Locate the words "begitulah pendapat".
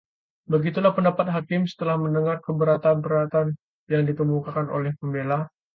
0.51-1.27